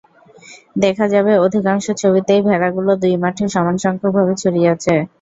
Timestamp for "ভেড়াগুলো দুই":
2.47-3.13